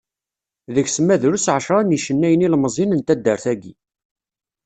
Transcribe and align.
Deg-s 0.73 0.97
ma 1.01 1.15
drus 1.21 1.45
ɛecra 1.53 1.79
n 1.81 1.93
yicennayen 1.95 2.45
ilmeẓyen 2.45 2.95
n 2.99 3.01
taddart-agi. 3.07 3.73